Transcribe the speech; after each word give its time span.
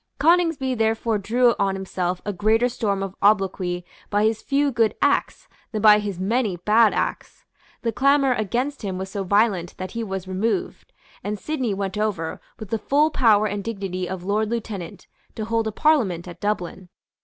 Coningsby 0.17 0.73
therefore 0.73 1.19
drew 1.19 1.53
on 1.59 1.75
himself 1.75 2.23
a 2.25 2.33
greater 2.33 2.67
storm 2.67 3.03
of 3.03 3.13
obloquy 3.21 3.85
by 4.09 4.23
his 4.23 4.41
few 4.41 4.71
good 4.71 4.95
acts 4.99 5.47
than 5.71 5.83
by 5.83 5.99
his 5.99 6.19
many 6.19 6.57
bad 6.57 6.91
acts. 6.91 7.45
The 7.83 7.91
clamour 7.91 8.33
against 8.33 8.81
him 8.81 8.97
was 8.97 9.11
so 9.11 9.23
violent 9.23 9.77
that 9.77 9.91
he 9.91 10.03
was 10.03 10.27
removed; 10.27 10.91
and 11.23 11.37
Sidney 11.37 11.75
went 11.75 11.99
over, 11.99 12.41
with 12.57 12.71
the 12.71 12.79
full 12.79 13.11
power 13.11 13.45
and 13.45 13.63
dignity 13.63 14.09
of 14.09 14.23
Lord 14.23 14.49
Lieutenant, 14.49 15.05
to 15.35 15.45
hold 15.45 15.67
a 15.67 15.71
Parliament 15.71 16.27
at 16.27 16.39
Dublin. 16.41 16.89